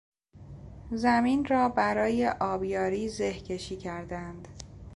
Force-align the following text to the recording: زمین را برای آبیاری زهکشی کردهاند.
زمین 0.91 1.45
را 1.45 1.69
برای 1.69 2.27
آبیاری 2.27 3.09
زهکشی 3.09 3.77
کردهاند. 3.77 4.47